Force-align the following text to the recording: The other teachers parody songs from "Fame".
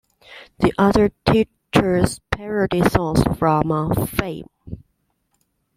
The 0.57 0.73
other 0.79 1.11
teachers 1.27 2.21
parody 2.31 2.81
songs 2.89 3.21
from 3.37 4.07
"Fame". 4.07 4.47